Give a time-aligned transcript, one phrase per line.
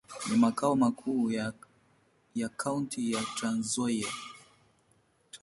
[0.29, 1.31] Ni makao makuu
[2.35, 4.07] ya kaunti ya Trans-Nzoia.